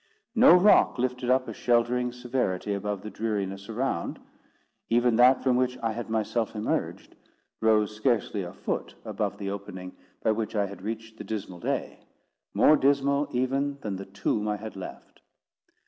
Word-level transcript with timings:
No 0.33 0.55
rock 0.55 0.97
lifted 0.97 1.29
up 1.29 1.47
a 1.47 1.53
sheltering 1.53 2.11
severity 2.11 2.73
above 2.73 3.03
the 3.03 3.11
dreariness 3.11 3.69
around; 3.69 4.17
even 4.89 5.15
that 5.17 5.43
from 5.43 5.57
which 5.57 5.77
I 5.83 5.91
had 5.91 6.09
myself 6.09 6.55
emerged 6.55 7.15
rose 7.59 7.95
scarcely 7.95 8.41
a 8.41 8.51
foot 8.51 8.95
above 9.05 9.37
the 9.37 9.51
opening 9.51 9.95
by 10.23 10.31
which 10.31 10.55
I 10.55 10.65
had 10.65 10.81
reached 10.81 11.19
the 11.19 11.23
dismal 11.23 11.59
day, 11.59 11.99
more 12.55 12.77
dismal 12.77 13.27
even 13.29 13.77
than 13.81 13.95
the 13.97 14.05
tomb 14.05 14.47
I 14.47 14.57
had 14.57 14.75
left. 14.75 15.21